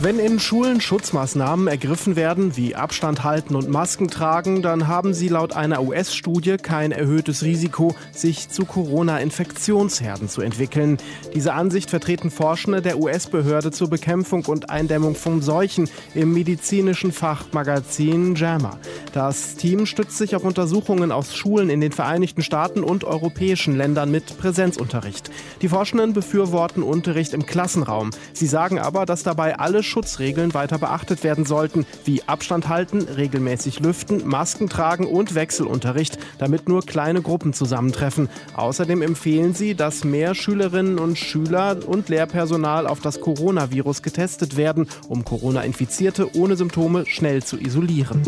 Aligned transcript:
Wenn 0.00 0.18
in 0.18 0.38
Schulen 0.40 0.80
Schutzmaßnahmen 0.80 1.68
ergriffen 1.68 2.16
werden, 2.16 2.56
wie 2.56 2.74
Abstand 2.74 3.22
halten 3.22 3.54
und 3.54 3.70
Masken 3.70 4.08
tragen, 4.08 4.60
dann 4.60 4.88
haben 4.88 5.14
sie 5.14 5.28
laut 5.28 5.54
einer 5.54 5.82
US-Studie 5.82 6.56
kein 6.56 6.90
erhöhtes 6.90 7.42
Risiko, 7.42 7.94
sich 8.12 8.48
zu 8.48 8.64
Corona-Infektionsherden 8.64 10.28
zu 10.28 10.42
entwickeln. 10.42 10.98
Diese 11.34 11.54
Ansicht 11.54 11.90
vertreten 11.90 12.30
Forschende 12.30 12.82
der 12.82 12.98
US-Behörde 12.98 13.70
zur 13.70 13.88
Bekämpfung 13.88 14.44
und 14.46 14.68
Eindämmung 14.68 15.14
von 15.14 15.40
Seuchen 15.40 15.88
im 16.14 16.32
medizinischen 16.34 17.12
Fachmagazin 17.12 18.34
JAMA. 18.34 18.78
Das 19.12 19.54
Team 19.54 19.86
stützt 19.86 20.18
sich 20.18 20.34
auf 20.34 20.44
Untersuchungen 20.44 21.12
aus 21.12 21.36
Schulen 21.36 21.70
in 21.70 21.80
den 21.80 21.92
Vereinigten 21.92 22.42
Staaten 22.42 22.82
und 22.82 23.04
europäischen 23.04 23.76
Ländern 23.76 24.10
mit 24.10 24.38
Präsenzunterricht. 24.38 25.30
Die 25.62 25.68
Forschenden 25.68 26.12
befürworten 26.14 26.82
Unterricht 26.82 27.32
im 27.32 27.46
Klassenraum. 27.46 28.10
Sie 28.32 28.48
sagen 28.48 28.80
aber, 28.80 29.06
dass 29.06 29.22
dabei 29.22 29.58
alle 29.58 29.83
Schutzregeln 29.84 30.54
weiter 30.54 30.78
beachtet 30.78 31.22
werden 31.22 31.44
sollten, 31.44 31.86
wie 32.04 32.22
Abstand 32.24 32.68
halten, 32.68 33.02
regelmäßig 33.02 33.80
lüften, 33.80 34.26
Masken 34.26 34.68
tragen 34.68 35.06
und 35.06 35.34
Wechselunterricht, 35.34 36.18
damit 36.38 36.68
nur 36.68 36.82
kleine 36.82 37.22
Gruppen 37.22 37.52
zusammentreffen. 37.52 38.28
Außerdem 38.56 39.02
empfehlen 39.02 39.54
sie, 39.54 39.74
dass 39.74 40.04
mehr 40.04 40.34
Schülerinnen 40.34 40.98
und 40.98 41.18
Schüler 41.18 41.76
und 41.86 42.08
Lehrpersonal 42.08 42.86
auf 42.86 43.00
das 43.00 43.20
Coronavirus 43.20 44.02
getestet 44.02 44.56
werden, 44.56 44.88
um 45.08 45.24
Corona-Infizierte 45.24 46.36
ohne 46.36 46.56
Symptome 46.56 47.06
schnell 47.06 47.42
zu 47.42 47.58
isolieren. 47.58 48.22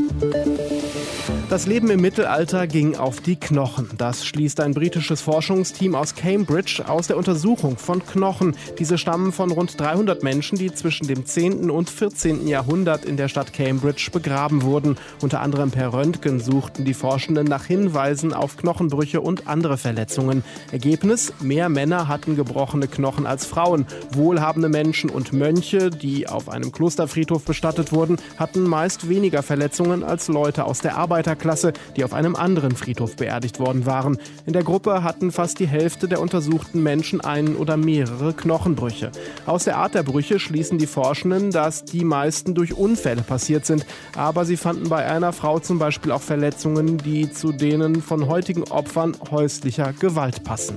Das 1.48 1.66
Leben 1.66 1.90
im 1.90 2.00
Mittelalter 2.00 2.66
ging 2.66 2.96
auf 2.96 3.20
die 3.20 3.36
Knochen. 3.36 3.88
Das 3.98 4.24
schließt 4.24 4.60
ein 4.60 4.74
britisches 4.74 5.22
Forschungsteam 5.22 5.96
aus 5.96 6.14
Cambridge 6.14 6.84
aus 6.86 7.08
der 7.08 7.16
Untersuchung 7.16 7.76
von 7.76 8.04
Knochen. 8.04 8.56
Diese 8.78 8.96
stammen 8.96 9.32
von 9.32 9.50
rund 9.50 9.80
300 9.80 10.22
Menschen, 10.22 10.56
die 10.56 10.72
zwischen 10.72 11.08
dem 11.08 11.27
10. 11.27 11.70
und 11.70 11.91
14. 11.91 12.46
Jahrhundert 12.46 13.05
in 13.05 13.16
der 13.16 13.28
Stadt 13.28 13.52
Cambridge 13.52 14.10
begraben 14.12 14.62
wurden. 14.62 14.98
Unter 15.20 15.41
anderem 15.41 15.70
per 15.72 15.92
Röntgen 15.92 16.38
suchten 16.38 16.84
die 16.84 16.94
Forschenden 16.94 17.46
nach 17.46 17.64
Hinweisen 17.64 18.33
auf 18.33 18.56
Knochenbrüche 18.56 19.20
und 19.20 19.48
andere 19.48 19.78
Verletzungen. 19.78 20.44
Ergebnis: 20.70 21.33
Mehr 21.40 21.68
Männer 21.68 22.06
hatten 22.06 22.36
gebrochene 22.36 22.86
Knochen 22.86 23.27
als 23.27 23.46
Frauen. 23.46 23.86
Wohlhabende 24.12 24.68
Menschen 24.68 25.11
und 25.11 25.33
Mönche, 25.33 25.90
die 25.90 26.28
auf 26.28 26.48
einem 26.48 26.70
Klosterfriedhof 26.70 27.44
bestattet 27.44 27.92
wurden, 27.92 28.16
hatten 28.36 28.62
meist 28.62 29.08
weniger 29.08 29.42
Verletzungen 29.42 30.05
als 30.05 30.28
Leute 30.28 30.64
aus 30.64 30.80
der 30.80 30.96
Arbeiter 30.96 31.16
Arbeiterklasse, 31.17 31.72
die 31.97 32.05
auf 32.05 32.12
einem 32.12 32.36
anderen 32.36 32.72
Friedhof 32.77 33.17
beerdigt 33.17 33.59
worden 33.59 33.86
waren. 33.86 34.19
In 34.45 34.53
der 34.53 34.64
Gruppe 34.64 35.03
hatten 35.03 35.33
fast 35.33 35.58
die 35.58 35.67
Hälfte 35.67 36.08
der 36.08 36.20
untersuchten 36.20 36.83
Menschen 36.83 37.23
einen 37.23 37.56
oder 37.56 37.78
mehrere 37.78 38.34
Knochenbrüche. 38.34 39.11
Aus 39.47 39.64
der 39.64 39.78
Art 39.78 39.95
der 39.95 40.03
Brüche 40.03 40.39
schließen 40.39 40.77
die 40.77 40.86
Forschenden, 40.86 41.53
dass 41.53 41.86
die 41.86 42.05
meisten 42.05 42.55
durch 42.55 42.75
Unfälle 42.75 43.23
passiert 43.23 43.64
sind. 43.64 43.86
Aber 44.14 44.45
sie 44.45 44.58
fanden 44.58 44.91
bei 44.91 45.06
einer 45.06 45.33
Frau 45.33 45.58
zum 45.58 45.78
Beispiel 45.78 46.12
auch 46.12 46.20
Verletzungen, 46.20 46.98
die 46.98 47.30
zu 47.30 47.53
denen 47.53 48.03
von 48.03 48.28
heutigen 48.28 48.64
Opfern 48.64 49.17
häuslicher 49.30 49.95
Gewalt 49.95 50.45
passen. 50.45 50.77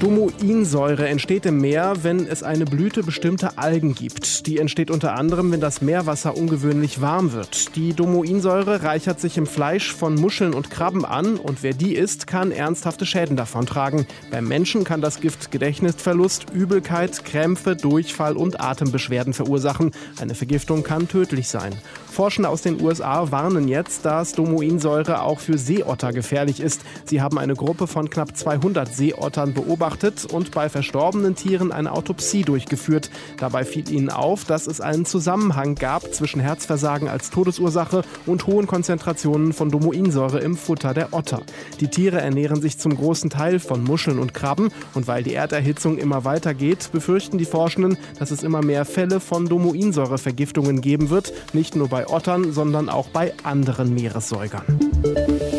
Domoinsäure 0.00 1.06
entsteht 1.08 1.44
im 1.44 1.58
Meer, 1.60 1.92
wenn 2.00 2.26
es 2.26 2.42
eine 2.42 2.64
Blüte 2.64 3.02
bestimmter 3.02 3.58
Algen 3.58 3.94
gibt. 3.94 4.46
Die 4.46 4.56
entsteht 4.56 4.90
unter 4.90 5.14
anderem, 5.14 5.52
wenn 5.52 5.60
das 5.60 5.82
Meerwasser 5.82 6.38
ungewöhnlich 6.38 7.02
warm 7.02 7.34
wird. 7.34 7.76
Die 7.76 7.92
Domoinsäure 7.92 8.82
reichert 8.82 9.20
sich 9.20 9.36
im 9.36 9.46
Fleisch 9.46 9.92
von 9.92 10.14
Muscheln 10.14 10.54
und 10.54 10.70
Krabben 10.70 11.04
an 11.04 11.36
und 11.36 11.62
wer 11.62 11.74
die 11.74 11.96
isst, 11.96 12.26
kann 12.26 12.50
ernsthafte 12.50 13.04
Schäden 13.04 13.36
davontragen. 13.36 14.06
Beim 14.30 14.48
Menschen 14.48 14.84
kann 14.84 15.02
das 15.02 15.20
Gift 15.20 15.50
Gedächtnisverlust, 15.50 16.46
Übelkeit, 16.50 17.22
Krämpfe, 17.26 17.76
Durchfall 17.76 18.38
und 18.38 18.58
Atembeschwerden 18.58 19.34
verursachen. 19.34 19.90
Eine 20.18 20.34
Vergiftung 20.34 20.82
kann 20.82 21.08
tödlich 21.08 21.48
sein. 21.48 21.74
Forschende 22.10 22.48
aus 22.48 22.62
den 22.62 22.80
USA 22.82 23.30
warnen 23.30 23.68
jetzt, 23.68 24.06
dass 24.06 24.32
Domoinsäure 24.32 25.22
auch 25.22 25.40
für 25.40 25.58
Seeotter 25.58 26.14
gefährlich 26.14 26.60
ist. 26.60 26.80
Sie 27.04 27.20
haben 27.20 27.38
eine 27.38 27.54
Gruppe 27.54 27.86
von 27.86 28.08
knapp 28.08 28.34
200 28.34 28.92
Seeottern 28.94 29.52
beobachtet 29.52 29.89
und 30.32 30.52
bei 30.52 30.68
verstorbenen 30.68 31.34
Tieren 31.34 31.72
eine 31.72 31.92
Autopsie 31.92 32.42
durchgeführt. 32.42 33.10
Dabei 33.38 33.64
fiel 33.64 33.90
ihnen 33.90 34.10
auf, 34.10 34.44
dass 34.44 34.66
es 34.66 34.80
einen 34.80 35.04
Zusammenhang 35.04 35.74
gab 35.74 36.14
zwischen 36.14 36.40
Herzversagen 36.40 37.08
als 37.08 37.30
Todesursache 37.30 38.02
und 38.26 38.46
hohen 38.46 38.66
Konzentrationen 38.66 39.52
von 39.52 39.70
Domoinsäure 39.70 40.40
im 40.40 40.56
Futter 40.56 40.94
der 40.94 41.12
Otter. 41.12 41.42
Die 41.80 41.88
Tiere 41.88 42.20
ernähren 42.20 42.60
sich 42.60 42.78
zum 42.78 42.96
großen 42.96 43.30
Teil 43.30 43.58
von 43.58 43.82
Muscheln 43.82 44.18
und 44.18 44.34
Krabben 44.34 44.70
und 44.94 45.06
weil 45.06 45.22
die 45.22 45.34
Erderhitzung 45.34 45.98
immer 45.98 46.24
weitergeht, 46.24 46.90
befürchten 46.92 47.38
die 47.38 47.44
Forschenden, 47.44 47.98
dass 48.18 48.30
es 48.30 48.42
immer 48.42 48.62
mehr 48.62 48.84
Fälle 48.84 49.20
von 49.20 49.46
Domoinsäurevergiftungen 49.46 50.80
geben 50.80 51.10
wird, 51.10 51.32
nicht 51.52 51.76
nur 51.76 51.88
bei 51.88 52.08
Ottern, 52.08 52.52
sondern 52.52 52.88
auch 52.88 53.08
bei 53.08 53.32
anderen 53.42 53.94
Meeressäugern. 53.94 55.49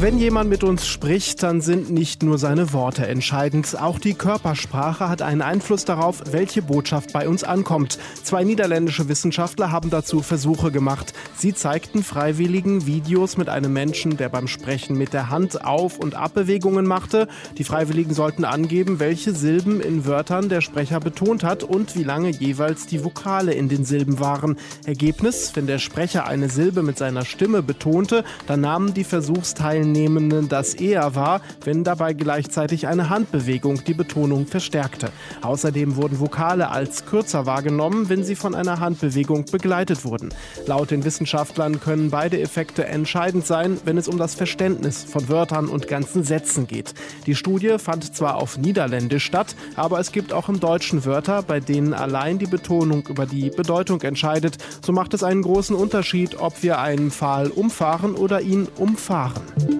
Wenn 0.00 0.16
jemand 0.20 0.48
mit 0.48 0.62
uns 0.62 0.86
spricht, 0.86 1.42
dann 1.42 1.60
sind 1.60 1.90
nicht 1.90 2.22
nur 2.22 2.38
seine 2.38 2.72
Worte 2.72 3.08
entscheidend. 3.08 3.76
Auch 3.80 3.98
die 3.98 4.14
Körpersprache 4.14 5.08
hat 5.08 5.22
einen 5.22 5.42
Einfluss 5.42 5.84
darauf, 5.84 6.22
welche 6.30 6.62
Botschaft 6.62 7.12
bei 7.12 7.28
uns 7.28 7.42
ankommt. 7.42 7.98
Zwei 8.22 8.44
niederländische 8.44 9.08
Wissenschaftler 9.08 9.72
haben 9.72 9.90
dazu 9.90 10.22
Versuche 10.22 10.70
gemacht. 10.70 11.14
Sie 11.36 11.52
zeigten 11.52 12.04
freiwilligen 12.04 12.86
Videos 12.86 13.36
mit 13.38 13.48
einem 13.48 13.72
Menschen, 13.72 14.16
der 14.16 14.28
beim 14.28 14.46
Sprechen 14.46 14.96
mit 14.96 15.12
der 15.12 15.30
Hand 15.30 15.64
Auf- 15.64 15.98
und 15.98 16.14
Abbewegungen 16.14 16.86
machte. 16.86 17.26
Die 17.56 17.64
Freiwilligen 17.64 18.14
sollten 18.14 18.44
angeben, 18.44 19.00
welche 19.00 19.32
Silben 19.32 19.80
in 19.80 20.06
Wörtern 20.06 20.48
der 20.48 20.60
Sprecher 20.60 21.00
betont 21.00 21.42
hat 21.42 21.64
und 21.64 21.96
wie 21.96 22.04
lange 22.04 22.30
jeweils 22.30 22.86
die 22.86 23.04
Vokale 23.04 23.52
in 23.52 23.68
den 23.68 23.84
Silben 23.84 24.20
waren. 24.20 24.58
Ergebnis, 24.86 25.56
wenn 25.56 25.66
der 25.66 25.80
Sprecher 25.80 26.24
eine 26.28 26.48
Silbe 26.48 26.84
mit 26.84 26.98
seiner 26.98 27.24
Stimme 27.24 27.64
betonte, 27.64 28.22
dann 28.46 28.60
nahmen 28.60 28.94
die 28.94 29.02
Versuchsteilnehmer 29.02 29.87
Teilnehmenden 29.88 30.48
das 30.48 30.74
eher 30.74 31.14
wahr, 31.14 31.40
wenn 31.64 31.82
dabei 31.82 32.12
gleichzeitig 32.12 32.86
eine 32.86 33.08
Handbewegung 33.08 33.84
die 33.84 33.94
Betonung 33.94 34.46
verstärkte. 34.46 35.10
Außerdem 35.40 35.96
wurden 35.96 36.20
Vokale 36.20 36.70
als 36.70 37.06
kürzer 37.06 37.46
wahrgenommen, 37.46 38.10
wenn 38.10 38.22
sie 38.22 38.36
von 38.36 38.54
einer 38.54 38.80
Handbewegung 38.80 39.46
begleitet 39.50 40.04
wurden. 40.04 40.28
Laut 40.66 40.90
den 40.90 41.04
Wissenschaftlern 41.04 41.80
können 41.80 42.10
beide 42.10 42.38
Effekte 42.38 42.84
entscheidend 42.84 43.46
sein, 43.46 43.78
wenn 43.86 43.96
es 43.96 44.08
um 44.08 44.18
das 44.18 44.34
Verständnis 44.34 45.04
von 45.04 45.28
Wörtern 45.30 45.68
und 45.68 45.88
ganzen 45.88 46.22
Sätzen 46.22 46.66
geht. 46.66 46.92
Die 47.26 47.34
Studie 47.34 47.78
fand 47.78 48.14
zwar 48.14 48.36
auf 48.36 48.58
Niederländisch 48.58 49.24
statt, 49.24 49.56
aber 49.74 50.00
es 50.00 50.12
gibt 50.12 50.34
auch 50.34 50.50
im 50.50 50.60
Deutschen 50.60 51.06
Wörter, 51.06 51.42
bei 51.42 51.60
denen 51.60 51.94
allein 51.94 52.38
die 52.38 52.46
Betonung 52.46 53.06
über 53.08 53.24
die 53.24 53.48
Bedeutung 53.48 54.02
entscheidet. 54.02 54.58
So 54.84 54.92
macht 54.92 55.14
es 55.14 55.22
einen 55.22 55.42
großen 55.42 55.74
Unterschied, 55.74 56.38
ob 56.38 56.62
wir 56.62 56.78
einen 56.78 57.10
Pfahl 57.10 57.48
umfahren 57.48 58.14
oder 58.14 58.42
ihn 58.42 58.68
umfahren. 58.76 59.77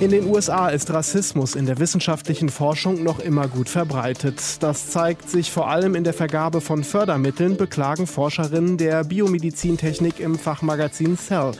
In 0.00 0.10
den 0.10 0.26
USA 0.26 0.68
ist 0.68 0.90
Rassismus 0.90 1.54
in 1.54 1.66
der 1.66 1.78
wissenschaftlichen 1.78 2.48
Forschung 2.48 3.04
noch 3.04 3.20
immer 3.20 3.46
gut 3.46 3.68
verbreitet. 3.68 4.40
Das 4.60 4.90
zeigt 4.90 5.30
sich 5.30 5.52
vor 5.52 5.70
allem 5.70 5.94
in 5.94 6.02
der 6.02 6.12
Vergabe 6.12 6.60
von 6.60 6.82
Fördermitteln, 6.82 7.56
beklagen 7.56 8.08
Forscherinnen 8.08 8.78
der 8.78 9.04
Biomedizintechnik 9.04 10.18
im 10.18 10.38
Fachmagazin 10.38 11.16
Cell. 11.16 11.52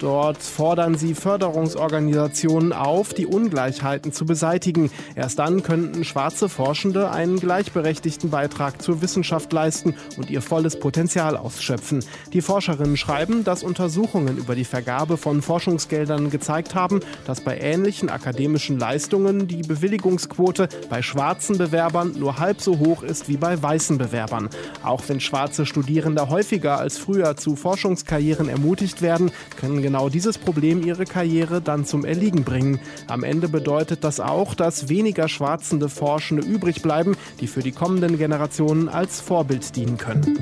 Dort 0.00 0.38
fordern 0.38 0.96
sie 0.96 1.14
Förderungsorganisationen 1.14 2.72
auf, 2.72 3.12
die 3.12 3.26
Ungleichheiten 3.26 4.12
zu 4.12 4.24
beseitigen. 4.24 4.90
Erst 5.14 5.38
dann 5.38 5.62
könnten 5.62 6.04
schwarze 6.04 6.48
Forschende 6.48 7.10
einen 7.10 7.38
gleichberechtigten 7.38 8.30
Beitrag 8.30 8.80
zur 8.80 9.02
Wissenschaft 9.02 9.52
leisten 9.52 9.94
und 10.16 10.30
ihr 10.30 10.40
volles 10.40 10.80
Potenzial 10.80 11.36
ausschöpfen. 11.36 12.02
Die 12.32 12.40
Forscherinnen 12.40 12.96
schreiben, 12.96 13.44
dass 13.44 13.62
Untersuchungen 13.62 14.38
über 14.38 14.54
die 14.54 14.64
Vergabe 14.64 15.18
von 15.18 15.42
Forschungsgeldern 15.42 16.30
gezeigt 16.30 16.74
haben, 16.74 17.00
dass 17.26 17.42
bei 17.42 17.58
ähnlichen 17.58 18.08
akademischen 18.08 18.78
Leistungen 18.78 19.48
die 19.48 19.60
Bewilligungsquote 19.60 20.70
bei 20.88 21.02
schwarzen 21.02 21.58
Bewerbern 21.58 22.14
nur 22.18 22.38
halb 22.38 22.62
so 22.62 22.78
hoch 22.78 23.02
ist 23.02 23.28
wie 23.28 23.36
bei 23.36 23.62
weißen 23.62 23.98
Bewerbern. 23.98 24.48
Auch 24.82 25.02
wenn 25.08 25.20
schwarze 25.20 25.66
Studierende 25.66 26.30
häufiger 26.30 26.78
als 26.78 26.96
früher 26.96 27.36
zu 27.36 27.54
Forschungskarrieren 27.54 28.48
ermutigt 28.48 29.02
werden, 29.02 29.30
können 29.60 29.82
genau 29.90 30.08
dieses 30.08 30.38
Problem 30.38 30.86
ihre 30.86 31.04
Karriere 31.04 31.60
dann 31.60 31.84
zum 31.84 32.04
Erliegen 32.04 32.44
bringen. 32.44 32.78
Am 33.08 33.24
Ende 33.24 33.48
bedeutet 33.48 34.04
das 34.04 34.20
auch, 34.20 34.54
dass 34.54 34.88
weniger 34.88 35.26
schwarzende 35.26 35.88
Forschende 35.88 36.46
übrig 36.46 36.80
bleiben, 36.80 37.16
die 37.40 37.48
für 37.48 37.58
die 37.58 37.72
kommenden 37.72 38.16
Generationen 38.16 38.88
als 38.88 39.20
Vorbild 39.20 39.74
dienen 39.74 39.98
können. 39.98 40.38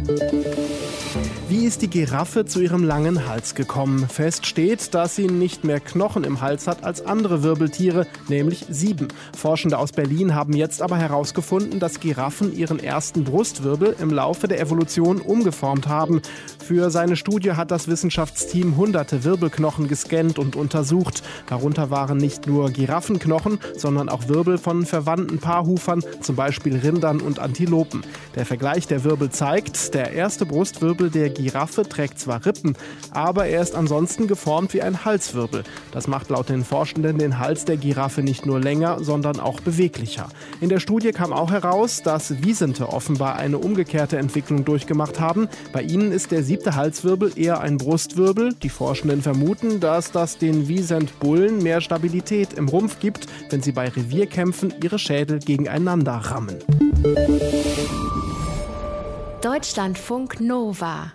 Wie 1.49 1.65
ist 1.65 1.81
die 1.81 1.89
Giraffe 1.89 2.45
zu 2.45 2.61
ihrem 2.61 2.85
langen 2.85 3.27
Hals 3.27 3.55
gekommen? 3.55 4.07
Fest 4.07 4.45
steht, 4.45 4.93
dass 4.93 5.17
sie 5.17 5.29
nicht 5.29 5.65
mehr 5.65 5.81
Knochen 5.81 6.25
im 6.25 6.43
Hals 6.43 6.67
hat 6.67 6.85
als 6.85 7.07
andere 7.07 7.43
Wirbeltiere, 7.43 8.07
nämlich 8.29 8.67
sieben. 8.69 9.09
Forschende 9.35 9.79
aus 9.79 9.93
Berlin 9.93 10.35
haben 10.35 10.53
jetzt 10.53 10.83
aber 10.83 10.99
herausgefunden, 10.99 11.81
dass 11.81 12.01
Giraffen 12.01 12.55
ihren 12.55 12.79
ersten 12.79 13.25
Brustwirbel 13.25 13.97
im 13.99 14.11
Laufe 14.11 14.47
der 14.47 14.61
Evolution 14.61 15.23
umgeformt 15.23 15.89
haben. 15.89 16.21
Für 16.63 16.91
seine 16.91 17.17
Studie 17.17 17.53
hat 17.53 17.71
das 17.71 17.89
Wissenschaftsteam 17.89 18.77
hunderte 18.77 19.25
Wirbelknochen 19.39 19.87
gescannt 19.87 20.37
und 20.41 20.57
untersucht. 20.57 21.23
Darunter 21.47 21.91
waren 21.91 22.19
nicht 22.19 22.49
nur 22.49 22.71
Giraffenknochen, 22.71 23.61
sondern 23.77 24.09
auch 24.09 24.27
Wirbel 24.27 24.59
von 24.59 24.85
verwandten 24.85 25.39
Paarhufern, 25.39 26.03
zum 26.21 26.35
Beispiel 26.35 26.77
Rindern 26.77 27.21
und 27.21 27.39
Antilopen. 27.39 28.03
Der 28.35 28.45
Vergleich 28.45 28.89
der 28.89 29.05
Wirbel 29.05 29.31
zeigt, 29.31 29.95
der 29.95 30.13
erste 30.13 30.45
Brustwirbel 30.45 31.11
der 31.11 31.31
Giraffe 31.31 31.89
trägt 31.89 32.19
zwar 32.19 32.45
Rippen, 32.45 32.75
aber 33.13 33.47
er 33.47 33.63
ist 33.63 33.77
ansonsten 33.77 34.27
geformt 34.27 34.75
wie 34.75 34.83
ein 34.83 35.05
Halswirbel. 35.05 35.63
Das 35.93 36.09
macht 36.09 36.31
laut 36.31 36.49
den 36.49 36.65
Forschenden 36.65 37.19
den 37.19 37.39
Hals 37.39 37.65
der 37.65 37.77
Giraffe 37.77 38.23
nicht 38.23 38.45
nur 38.45 38.59
länger, 38.59 39.05
sondern 39.05 39.39
auch 39.39 39.61
beweglicher. 39.61 40.29
In 40.61 40.69
der 40.69 40.81
Studie 40.81 41.13
kam 41.13 41.33
auch 41.33 41.53
heraus, 41.53 42.03
dass 42.03 42.43
Wiesente 42.43 42.89
offenbar 42.89 43.37
eine 43.37 43.59
umgekehrte 43.59 44.19
Entwicklung 44.19 44.65
durchgemacht 44.65 45.21
haben. 45.21 45.49
Bei 45.73 45.83
ihnen 45.83 46.11
ist 46.11 46.33
der 46.33 46.43
siebte 46.43 46.75
Halswirbel 46.75 47.33
eher 47.37 47.61
ein 47.61 47.77
Brustwirbel. 47.77 48.55
Die 48.63 48.69
Forschenden 48.69 49.23
vermuten, 49.35 49.79
dass 49.79 50.11
das 50.11 50.39
den 50.39 50.69
Wiesent-Bullen 50.69 51.63
mehr 51.63 51.83
Stabilität 51.83 52.55
im 52.55 52.67
Rumpf 52.67 52.99
gibt, 52.99 53.27
wenn 53.51 53.61
sie 53.61 53.73
bei 53.73 53.87
Revierkämpfen 53.87 54.73
ihre 54.83 54.99
Schädel 54.99 55.39
gegeneinander 55.39 56.15
rammen. 56.15 56.57
Deutschlandfunk 59.43 60.41
Nova 60.41 61.13